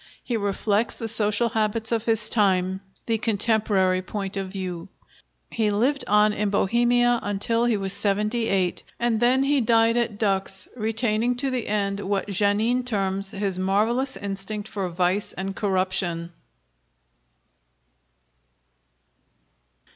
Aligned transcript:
He 0.23 0.35
reflects 0.35 0.95
the 0.95 1.07
social 1.07 1.49
habits 1.49 1.91
of 1.91 2.05
his 2.05 2.27
time, 2.27 2.81
the 3.05 3.19
contemporary 3.19 4.01
point 4.01 4.35
of 4.35 4.47
view. 4.49 4.89
He 5.51 5.69
lived 5.69 6.03
on 6.07 6.33
in 6.33 6.49
Bohemia 6.49 7.19
until 7.21 7.65
he 7.65 7.77
was 7.77 7.93
seventy 7.93 8.47
eight, 8.47 8.81
and 8.99 9.19
then 9.19 9.43
he 9.43 9.61
died 9.61 9.97
at 9.97 10.17
Dux, 10.17 10.67
retaining 10.75 11.35
to 11.35 11.51
the 11.51 11.67
end 11.67 11.99
what 11.99 12.29
Janin 12.29 12.83
terms 12.83 13.29
"his 13.29 13.59
marvelous 13.59 14.17
instinct 14.17 14.67
for 14.67 14.89
vice 14.89 15.33
and 15.33 15.55
corruption." 15.55 16.33